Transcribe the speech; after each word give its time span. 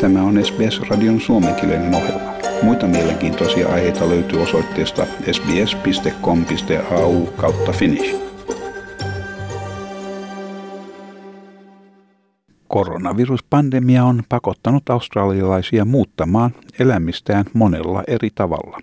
Tämä 0.00 0.22
on 0.22 0.44
SBS-radion 0.44 1.20
suomenkielinen 1.20 1.94
ohjelma. 1.94 2.32
Muita 2.62 2.86
mielenkiintoisia 2.86 3.68
aiheita 3.68 4.08
löytyy 4.08 4.42
osoitteesta 4.42 5.06
sbs.com.au 5.32 7.26
kautta 7.26 7.72
finnish. 7.72 8.16
Koronaviruspandemia 12.68 14.04
on 14.04 14.22
pakottanut 14.28 14.90
australialaisia 14.90 15.84
muuttamaan 15.84 16.50
elämistään 16.78 17.44
monella 17.54 18.02
eri 18.06 18.30
tavalla, 18.34 18.78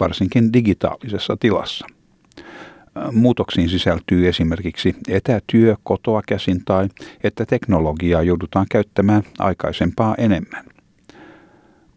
varsinkin 0.00 0.52
digitaalisessa 0.52 1.36
tilassa– 1.40 1.86
Muutoksiin 3.12 3.68
sisältyy 3.68 4.28
esimerkiksi 4.28 4.96
etätyö 5.08 5.76
kotoa 5.82 6.22
käsin 6.28 6.64
tai 6.64 6.88
että 7.24 7.46
teknologiaa 7.46 8.22
joudutaan 8.22 8.66
käyttämään 8.70 9.22
aikaisempaa 9.38 10.14
enemmän. 10.18 10.64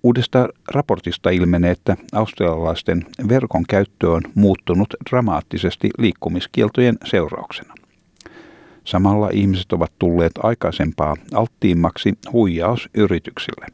Uudesta 0.04 0.50
raportista 0.72 1.30
ilmenee, 1.30 1.72
että 1.72 1.98
australialaisten 2.14 3.06
verkon 3.30 3.64
käyttö 3.70 4.12
on 4.12 4.22
muuttunut 4.36 4.94
dramaattisesti 5.10 5.90
liikkumiskieltojen 5.98 6.98
seurauksena. 7.06 7.74
Samalla 8.84 9.30
ihmiset 9.34 9.74
ovat 9.74 9.92
tulleet 10.00 10.32
aikaisempaa 10.44 11.16
alttiimmaksi 11.34 12.14
huijausyrityksille. 12.32 13.66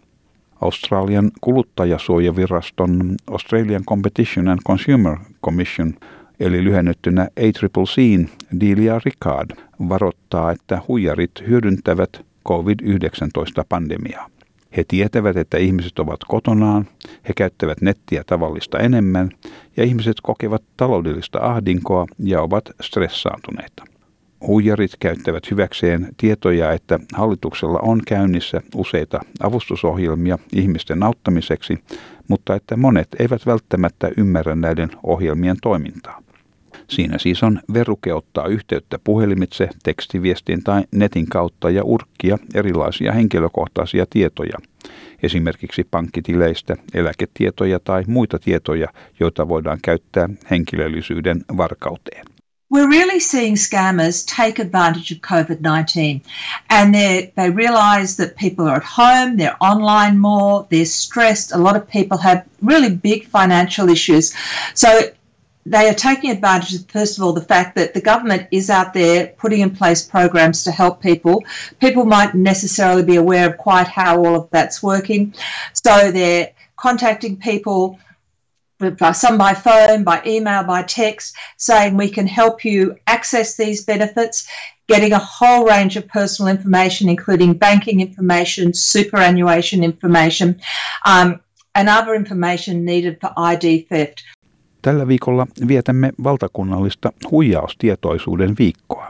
Australian 0.61 1.31
kuluttajasuojaviraston 1.41 3.15
Australian 3.27 3.83
Competition 3.85 4.47
and 4.47 4.59
Consumer 4.67 5.17
Commission 5.45 5.93
eli 6.41 6.63
lyhennettynä 6.63 7.27
ACCCin 7.39 8.29
Delia 8.59 9.01
Ricard 9.05 9.49
varoittaa, 9.89 10.51
että 10.51 10.81
huijarit 10.87 11.31
hyödyntävät 11.47 12.09
COVID-19-pandemiaa. 12.47 14.29
He 14.77 14.83
tietävät, 14.87 15.37
että 15.37 15.57
ihmiset 15.57 15.99
ovat 15.99 16.19
kotonaan, 16.27 16.87
he 17.27 17.33
käyttävät 17.37 17.81
nettiä 17.81 18.23
tavallista 18.25 18.79
enemmän 18.79 19.29
ja 19.77 19.83
ihmiset 19.83 20.17
kokevat 20.23 20.63
taloudellista 20.77 21.39
ahdinkoa 21.39 22.05
ja 22.19 22.41
ovat 22.41 22.69
stressaantuneita. 22.81 23.83
Huijarit 24.47 24.91
käyttävät 24.99 25.51
hyväkseen 25.51 26.07
tietoja, 26.17 26.71
että 26.71 26.99
hallituksella 27.13 27.79
on 27.81 28.01
käynnissä 28.07 28.61
useita 28.75 29.19
avustusohjelmia 29.43 30.39
ihmisten 30.53 31.03
auttamiseksi, 31.03 31.77
mutta 32.27 32.55
että 32.55 32.77
monet 32.77 33.07
eivät 33.19 33.45
välttämättä 33.45 34.11
ymmärrä 34.17 34.55
näiden 34.55 34.89
ohjelmien 35.03 35.57
toimintaa. 35.61 36.21
Siinä 36.91 37.17
siis 37.17 37.43
on 37.43 37.59
veruke 37.73 38.13
ottaa 38.13 38.47
yhteyttä 38.47 38.99
puhelimitse, 39.03 39.69
tekstiviestin 39.83 40.63
tai 40.63 40.83
netin 40.91 41.27
kautta 41.27 41.69
ja 41.69 41.83
urkkia 41.83 42.37
erilaisia 42.53 43.11
henkilökohtaisia 43.11 44.05
tietoja, 44.09 44.57
esimerkiksi 45.23 45.87
pankkitileistä, 45.91 46.75
eläketietoja 46.93 47.79
tai 47.79 48.03
muita 48.07 48.39
tietoja, 48.39 48.87
joita 49.19 49.47
voidaan 49.47 49.79
käyttää 49.81 50.29
henkilöllisyyden 50.49 51.41
varkauteen. 51.57 52.25
we're 52.71 52.87
really 52.87 53.19
seeing 53.19 53.57
scammers 53.57 54.25
take 54.25 54.57
advantage 54.57 55.11
of 55.11 55.21
COVID 55.21 55.61
19 55.61 56.21
and 56.69 56.95
they 56.95 57.49
realize 57.53 58.15
that 58.15 58.37
people 58.37 58.65
are 58.65 58.77
at 58.77 58.83
home, 58.83 59.35
they're 59.35 59.57
online 59.59 60.17
more, 60.17 60.65
they're 60.69 60.85
stressed. 60.85 61.51
A 61.51 61.57
lot 61.57 61.75
of 61.75 61.85
people 61.89 62.17
have 62.17 62.45
really 62.61 62.95
big 62.95 63.25
financial 63.25 63.89
issues. 63.89 64.33
So 64.73 65.11
they 65.65 65.87
are 65.89 65.93
taking 65.93 66.31
advantage 66.31 66.73
of, 66.73 66.89
first 66.89 67.17
of 67.17 67.23
all, 67.23 67.33
the 67.33 67.41
fact 67.41 67.75
that 67.75 67.93
the 67.93 68.01
government 68.01 68.47
is 68.51 68.69
out 68.69 68.93
there 68.93 69.27
putting 69.37 69.61
in 69.61 69.75
place 69.75 70.01
programs 70.01 70.63
to 70.63 70.71
help 70.71 71.01
people. 71.01 71.43
People 71.79 72.05
might 72.05 72.33
necessarily 72.33 73.03
be 73.03 73.17
aware 73.17 73.49
of 73.49 73.57
quite 73.57 73.87
how 73.87 74.17
all 74.17 74.35
of 74.35 74.49
that's 74.49 74.81
working. 74.81 75.33
So 75.73 76.11
they're 76.11 76.51
contacting 76.77 77.37
people, 77.37 77.99
some 79.13 79.37
by 79.37 79.53
phone, 79.53 80.03
by 80.03 80.23
email, 80.25 80.63
by 80.63 80.81
text, 80.81 81.35
saying 81.57 81.95
we 81.95 82.09
can 82.09 82.25
help 82.25 82.65
you 82.65 82.97
access 83.05 83.55
these 83.55 83.85
benefits, 83.85 84.47
getting 84.87 85.13
a 85.13 85.19
whole 85.19 85.65
range 85.65 85.95
of 85.95 86.07
personal 86.07 86.49
information, 86.49 87.07
including 87.07 87.53
banking 87.53 88.01
information, 88.01 88.73
superannuation 88.73 89.83
information, 89.83 90.59
um, 91.05 91.39
and 91.75 91.87
other 91.87 92.15
information 92.15 92.83
needed 92.83 93.21
for 93.21 93.31
ID 93.37 93.83
theft. 93.83 94.23
Tällä 94.81 95.07
viikolla 95.07 95.47
vietämme 95.67 96.11
valtakunnallista 96.23 97.11
huijaustietoisuuden 97.31 98.55
viikkoa. 98.59 99.07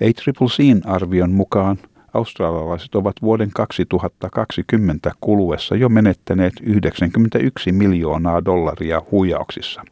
ACCCin 0.00 0.82
arvion 0.84 1.30
mukaan 1.30 1.78
australialaiset 2.14 2.94
ovat 2.94 3.16
vuoden 3.22 3.50
2020 3.54 5.12
kuluessa 5.20 5.76
jo 5.76 5.88
menettäneet 5.88 6.52
91 6.62 7.72
miljoonaa 7.72 8.44
dollaria 8.44 9.02
huijauksissa. 9.10 9.82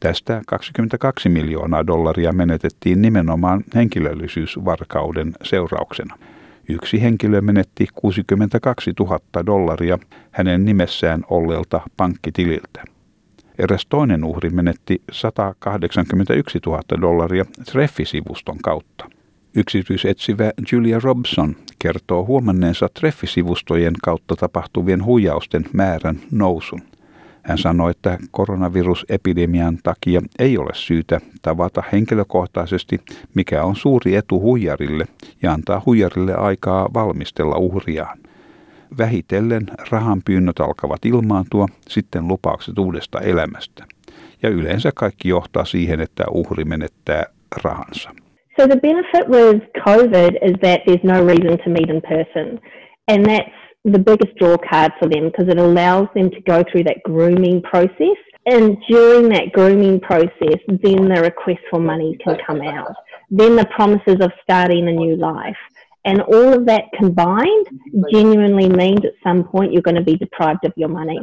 Tästä 0.00 0.42
22 0.46 1.28
miljoonaa 1.28 1.86
dollaria 1.86 2.32
menetettiin 2.32 3.02
nimenomaan 3.02 3.64
henkilöllisyysvarkauden 3.74 5.32
seurauksena. 5.42 6.18
Yksi 6.68 7.02
henkilö 7.02 7.40
menetti 7.40 7.86
62 7.94 8.92
000 9.00 9.20
dollaria 9.46 9.98
hänen 10.30 10.64
nimessään 10.64 11.22
olleelta 11.30 11.80
pankkitililtä. 11.96 12.84
Eräs 13.60 13.86
toinen 13.88 14.24
uhri 14.24 14.50
menetti 14.50 15.02
181 15.12 16.58
000 16.66 16.82
dollaria 17.00 17.44
treffisivuston 17.72 18.58
kautta. 18.62 19.10
Yksityisetsivä 19.54 20.52
Julia 20.72 21.00
Robson 21.02 21.56
kertoo 21.78 22.24
huomanneensa 22.24 22.88
treffisivustojen 22.94 23.94
kautta 24.02 24.36
tapahtuvien 24.36 25.04
huijausten 25.04 25.64
määrän 25.72 26.20
nousun. 26.30 26.82
Hän 27.42 27.58
sanoi, 27.58 27.90
että 27.90 28.18
koronavirusepidemian 28.30 29.78
takia 29.82 30.22
ei 30.38 30.58
ole 30.58 30.70
syytä 30.74 31.20
tavata 31.42 31.82
henkilökohtaisesti, 31.92 33.00
mikä 33.34 33.64
on 33.64 33.76
suuri 33.76 34.16
etu 34.16 34.40
huijarille 34.40 35.04
ja 35.42 35.52
antaa 35.52 35.82
huijarille 35.86 36.34
aikaa 36.34 36.88
valmistella 36.94 37.56
uhriaan. 37.56 38.18
Vähitellen 38.98 39.66
rahanpyynnöt 39.90 40.60
alkavat 40.60 41.04
ilmaantua, 41.04 41.66
sitten 41.88 42.28
lupaukset 42.28 42.78
uudesta 42.78 43.20
elämästä. 43.20 43.84
Ja 44.42 44.48
yleensä 44.48 44.90
kaikki 44.94 45.28
johtaa 45.28 45.64
siihen, 45.64 46.00
että 46.00 46.24
uhri 46.30 46.64
menettää 46.64 47.24
rahansa. 47.64 48.10
So 48.60 48.66
the 48.66 48.76
benefit 48.76 49.28
with 49.28 49.66
COVID 49.84 50.34
is 50.42 50.54
that 50.60 50.80
there's 50.86 51.04
no 51.04 51.26
reason 51.26 51.58
to 51.64 51.70
meet 51.70 51.90
in 51.90 52.02
person. 52.02 52.58
And 53.08 53.26
that's 53.26 53.52
the 53.84 53.98
biggest 53.98 54.36
draw 54.38 54.56
card 54.70 54.92
for 54.98 55.08
them 55.08 55.24
because 55.30 55.48
it 55.48 55.58
allows 55.58 56.08
them 56.14 56.30
to 56.30 56.40
go 56.52 56.62
through 56.64 56.84
that 56.84 57.00
grooming 57.04 57.62
process. 57.62 58.18
And 58.46 58.76
during 58.88 59.28
that 59.30 59.52
grooming 59.52 60.00
process, 60.00 60.58
then 60.68 61.08
the 61.08 61.20
request 61.22 61.60
for 61.70 61.80
money 61.80 62.16
can 62.24 62.36
come 62.46 62.62
out. 62.62 62.96
Then 63.30 63.56
the 63.56 63.66
promises 63.76 64.18
of 64.20 64.32
starting 64.42 64.88
a 64.88 64.92
new 64.92 65.16
life. 65.16 65.60
And 66.04 66.20
all 66.20 66.58
of 66.58 66.64
that 66.66 66.84
combined 66.98 67.66
genuinely 68.10 68.68
means 68.68 69.04
at 69.04 69.14
some 69.22 69.44
point 69.52 69.72
you're 69.72 69.82
going 69.82 69.98
to 69.98 70.04
be 70.04 70.16
deprived 70.20 70.64
of 70.64 70.72
your 70.76 70.90
money. 70.90 71.18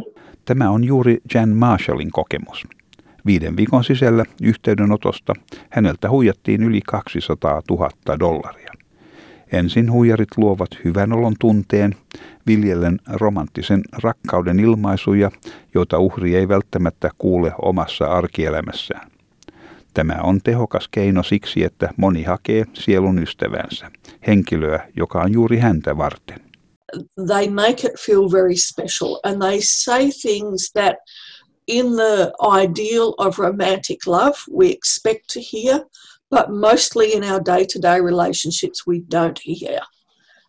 Tämä 0.46 0.70
on 0.70 0.84
juuri 0.84 1.18
Jan 1.34 1.50
Marshallin 1.50 2.12
kokemus. 2.12 2.64
Viiden 3.26 3.58
viikon 3.58 3.84
sisällä 3.84 4.26
yhteydenotosta 4.42 5.34
häneltä 5.70 6.10
huijattiin 6.10 6.64
yli 6.64 6.82
200 6.88 7.62
000 7.70 7.90
dollaria. 8.20 8.72
Ensin 9.52 9.92
huijarit 9.92 10.38
luovat 10.38 10.70
hyvän 10.84 11.14
olon 11.14 11.34
tunteen, 11.40 11.96
viljellen 12.48 13.00
romanttisen 13.14 13.82
rakkauden 14.04 14.60
ilmaisuja, 14.60 15.32
joita 15.74 16.00
uhri 16.00 16.36
ei 16.36 16.48
välttämättä 16.48 17.10
kuule 17.18 17.52
omassa 17.62 18.06
arkielämässään. 18.06 19.17
Tämä 19.98 20.20
on 20.24 20.42
tehokas 20.42 20.88
keino 20.92 21.24
siksi, 21.24 21.64
että 21.64 21.90
moni 21.98 22.24
hakee 22.24 22.66
sielun 22.74 23.24
ystävänsä, 23.24 23.92
henkilöä, 24.28 24.90
joka 24.96 25.22
on 25.22 25.34
juuri 25.34 25.58
häntä 25.58 25.98
varten. 25.98 26.40
They 27.28 27.50
make 27.50 27.88
it 27.88 28.00
feel 28.06 28.32
very 28.32 28.56
special 28.56 29.20
and 29.24 29.42
they 29.42 29.60
say 29.62 30.10
things 30.22 30.72
that 30.74 30.96
in 31.68 31.86
the 31.86 32.32
ideal 32.64 33.14
of 33.18 33.40
romantic 33.40 34.08
love 34.08 34.38
we 34.58 34.66
expect 34.66 35.24
to 35.34 35.40
hear, 35.54 35.80
but 36.30 36.46
mostly 36.60 37.12
in 37.12 37.24
our 37.24 37.42
day-to-day 37.46 38.02
relationships 38.02 38.88
we 38.88 38.96
don't 39.16 39.40
hear. 39.46 39.82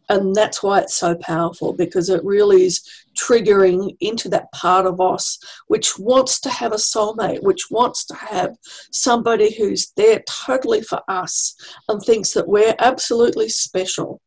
And 0.08 0.34
that's 0.34 0.62
why 0.62 0.80
it's 0.80 0.94
so 0.94 1.14
powerful 1.16 1.72
because 1.72 2.08
it 2.08 2.24
really 2.24 2.64
is 2.64 2.80
triggering 3.16 3.96
into 4.00 4.28
that 4.28 4.50
part 4.52 4.86
of 4.86 5.00
us 5.00 5.38
which 5.66 5.98
wants 5.98 6.40
to 6.40 6.50
have 6.50 6.72
a 6.72 6.76
soulmate, 6.76 7.42
which 7.42 7.66
wants 7.70 8.06
to 8.06 8.14
have 8.14 8.56
somebody 8.92 9.56
who's 9.58 9.92
there 9.96 10.22
totally 10.46 10.82
for 10.82 11.00
us 11.08 11.54
and 11.88 12.00
thinks 12.02 12.32
that 12.32 12.48
we're 12.48 12.74
absolutely 12.78 13.48
special. 13.48 14.20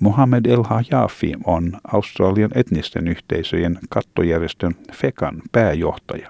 Mohamed 0.00 0.46
El 0.46 0.62
Hayafi 0.62 1.34
on 1.44 1.80
Australian 1.92 2.50
etnisten 2.54 3.08
yhteisöjen 3.08 3.78
kattojärjestön 3.88 4.76
FEKAN 4.92 5.42
pääjohtaja. 5.52 6.28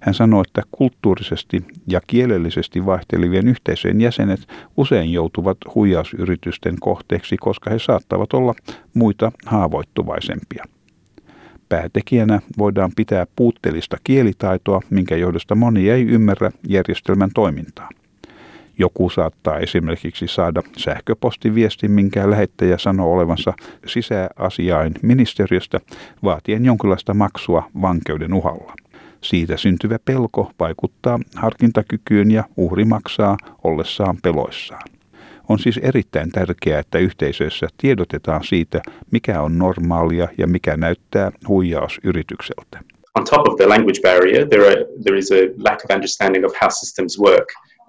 Hän 0.00 0.14
sanoi, 0.14 0.42
että 0.46 0.62
kulttuurisesti 0.72 1.64
ja 1.86 2.00
kielellisesti 2.06 2.86
vaihtelevien 2.86 3.48
yhteisöjen 3.48 4.00
jäsenet 4.00 4.40
usein 4.76 5.12
joutuvat 5.12 5.58
huijausyritysten 5.74 6.76
kohteeksi, 6.80 7.36
koska 7.36 7.70
he 7.70 7.78
saattavat 7.78 8.32
olla 8.32 8.54
muita 8.94 9.32
haavoittuvaisempia. 9.46 10.64
Päätekijänä 11.68 12.40
voidaan 12.58 12.92
pitää 12.96 13.26
puutteellista 13.36 13.96
kielitaitoa, 14.04 14.80
minkä 14.90 15.16
johdosta 15.16 15.54
moni 15.54 15.90
ei 15.90 16.02
ymmärrä 16.02 16.50
järjestelmän 16.68 17.30
toimintaa. 17.34 17.88
Joku 18.78 19.10
saattaa 19.10 19.58
esimerkiksi 19.58 20.26
saada 20.28 20.62
sähköpostiviestin, 20.76 21.90
minkä 21.90 22.30
lähettäjä 22.30 22.78
sanoo 22.78 23.12
olevansa 23.12 23.52
sisäasiain 23.86 24.94
ministeriöstä 25.02 25.80
vaatien 26.22 26.64
jonkinlaista 26.64 27.14
maksua 27.14 27.70
vankeuden 27.82 28.34
uhalla. 28.34 28.74
Siitä 29.22 29.56
syntyvä 29.56 29.98
pelko 30.04 30.50
vaikuttaa 30.60 31.18
harkintakykyyn 31.36 32.30
ja 32.30 32.44
uhri 32.56 32.84
maksaa 32.84 33.36
ollessaan 33.64 34.16
peloissaan. 34.22 34.82
On 35.48 35.58
siis 35.58 35.78
erittäin 35.82 36.30
tärkeää, 36.30 36.80
että 36.80 36.98
yhteisöissä 36.98 37.66
tiedotetaan 37.76 38.44
siitä, 38.44 38.80
mikä 39.10 39.42
on 39.42 39.58
normaalia 39.58 40.28
ja 40.38 40.46
mikä 40.46 40.76
näyttää 40.76 41.32
huijausyritykseltä. 41.48 42.80
On 43.18 43.24
top 43.24 43.48
of 43.48 43.56
the 43.56 43.66
language 43.66 44.00
barrier, 44.02 44.48
there, 44.48 44.66
are, 44.66 44.86
there 45.02 45.18
is 45.18 45.32
a 45.32 45.42
lack 45.58 45.84
of 45.84 45.90
understanding 45.94 46.44
of 46.44 46.52
how 46.62 46.70
systems 46.70 47.18
work. 47.18 47.48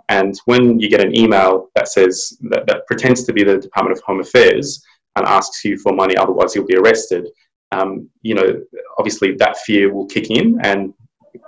And 0.10 0.34
when 0.48 0.64
you 0.82 0.90
get 0.90 1.02
an 1.02 1.16
email 1.16 1.70
that 1.76 1.88
says 1.88 2.38
that, 2.50 2.66
that 2.68 2.86
pretends 2.88 3.26
to 3.26 3.34
be 3.34 3.44
the 3.44 3.58
Department 3.62 3.98
of 3.98 4.04
Home 4.08 4.22
Affairs 4.22 4.84
and 5.16 5.26
asks 5.28 5.66
you 5.66 5.78
for 5.78 5.94
money, 5.94 6.18
otherwise 6.18 6.56
you'll 6.56 6.68
be 6.68 6.76
arrested, 6.76 7.24
um, 7.72 8.10
you 8.22 8.36
know, 8.36 8.50
obviously 8.98 9.36
that 9.38 9.58
fear 9.66 9.94
will 9.94 10.08
kick 10.08 10.30
in 10.30 10.60
and 10.64 10.94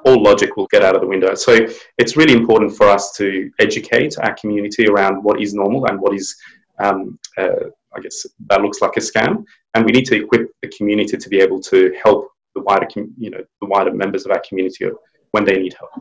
all 0.06 0.21
logic 0.21 0.56
will 0.57 0.68
get 0.68 0.83
out 0.83 0.95
of 0.95 1.01
the 1.01 1.07
window. 1.07 1.35
So 1.35 1.68
it's 1.97 2.18
really 2.18 2.33
important 2.33 2.75
for 2.75 2.88
us 2.88 3.12
to 3.18 3.50
educate 3.59 4.18
our 4.19 4.33
community 4.35 4.88
around 4.88 5.24
what 5.24 5.41
is 5.41 5.53
normal 5.53 5.85
and 5.88 6.00
what 6.00 6.13
is, 6.13 6.35
um, 6.80 7.19
uh, 7.38 7.65
I 7.95 8.00
guess, 8.01 8.25
that 8.50 8.62
looks 8.62 8.81
like 8.81 8.97
a 8.97 9.01
scam. 9.01 9.44
And 9.74 9.85
we 9.85 9.91
need 9.91 10.06
to 10.06 10.15
equip 10.15 10.51
the 10.62 10.69
community 10.77 11.18
to 11.18 11.30
be 11.30 11.39
able 11.41 11.59
to 11.62 11.91
help 12.03 12.31
the 12.56 12.62
wider, 12.62 12.88
you 13.18 13.30
know, 13.30 13.44
the 13.62 13.68
wider 13.68 13.94
members 13.94 14.25
of 14.25 14.31
our 14.31 14.41
community 14.47 14.85
when 15.31 15.45
they 15.45 15.57
need 15.57 15.74
help. 15.80 15.91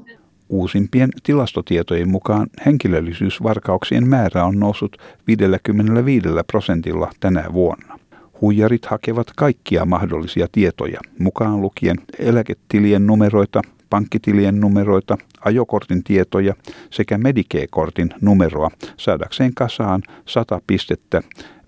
Uusimpien 0.48 1.10
tilastotietojen 1.22 2.08
mukaan 2.08 2.46
henkilöllisyysvarkauksien 2.66 4.08
määrä 4.08 4.44
on 4.44 4.60
noussut 4.60 4.96
55 5.26 6.28
prosentilla 6.46 7.10
tänä 7.20 7.44
vuonna. 7.52 8.01
Huijarit 8.42 8.86
hakevat 8.86 9.26
kaikkia 9.36 9.84
mahdollisia 9.84 10.46
tietoja, 10.52 11.00
mukaan 11.18 11.60
lukien 11.60 11.96
eläketilien 12.18 13.06
numeroita, 13.06 13.62
pankkitilien 13.90 14.60
numeroita, 14.60 15.18
ajokortin 15.44 16.04
tietoja 16.04 16.54
sekä 16.90 17.18
Medicare-kortin 17.18 18.10
numeroa 18.20 18.70
saadakseen 18.96 19.54
kasaan 19.54 20.02
100 20.26 20.60
pistettä 20.66 21.22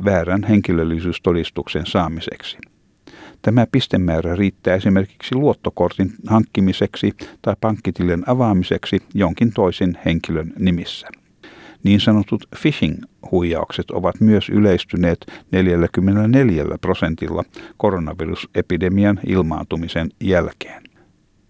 väärän 0.04 0.44
henkilöllisyystodistuksen 0.44 1.86
saamiseksi. 1.86 2.58
Tämä 3.42 3.66
pistemäärä 3.72 4.36
riittää 4.36 4.74
esimerkiksi 4.74 5.34
luottokortin 5.34 6.12
hankkimiseksi 6.26 7.12
tai 7.42 7.56
pankkitilin 7.60 8.24
avaamiseksi 8.26 8.98
jonkin 9.14 9.52
toisen 9.52 9.98
henkilön 10.04 10.52
nimissä. 10.58 11.08
Niin 11.84 12.00
sanotut 12.00 12.44
phishing-huijaukset 12.56 13.90
ovat 13.92 14.20
myös 14.20 14.48
yleistyneet 14.48 15.26
44 15.50 16.64
prosentilla 16.80 17.44
koronavirusepidemian 17.76 19.20
ilmaantumisen 19.26 20.10
jälkeen. 20.20 20.82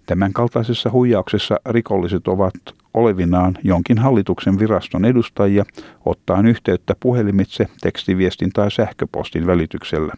Tämän 0.06 0.32
kaltaisessa 0.32 0.90
huijauksessa 0.90 1.56
rikolliset 1.66 2.28
ovat 2.28 2.54
olevinaan 2.94 3.58
jonkin 3.62 3.98
hallituksen 3.98 4.58
viraston 4.58 5.04
edustajia 5.04 5.64
ottaen 6.04 6.46
yhteyttä 6.46 6.94
puhelimitse, 7.00 7.66
tekstiviestin 7.80 8.50
tai 8.50 8.70
sähköpostin 8.70 9.46
välityksellä. 9.46 10.12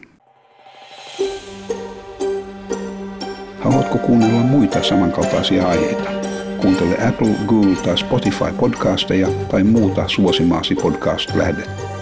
Haluatko 3.60 3.98
kuunnella 3.98 4.40
muita 4.40 4.82
samankaltaisia 4.82 5.68
aiheita? 5.68 6.10
Kuuntele 6.60 7.08
Apple, 7.08 7.34
Google 7.46 7.76
tai 7.84 7.98
Spotify 7.98 8.52
podcasteja 8.60 9.28
tai 9.50 9.64
muuta 9.64 10.08
suosimaasi 10.08 10.74
podcast-lähdettä. 10.74 11.95